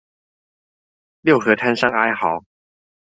[1.21, 2.43] 六合攤商哀號